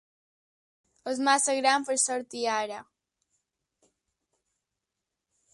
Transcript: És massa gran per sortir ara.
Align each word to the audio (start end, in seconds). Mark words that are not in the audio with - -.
És 1.11 1.21
massa 1.27 1.55
gran 1.59 1.85
per 1.91 1.97
sortir 2.05 2.43
ara. 2.55 2.81